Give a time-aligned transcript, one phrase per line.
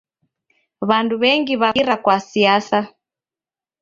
[0.89, 2.79] W'andu w'engi w'akungira kwa siasa.